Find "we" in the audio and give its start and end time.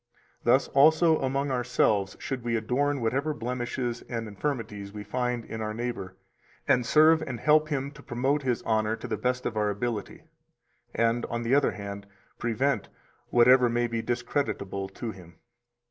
2.43-2.55, 4.91-5.03